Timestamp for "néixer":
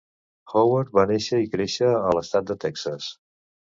1.11-1.41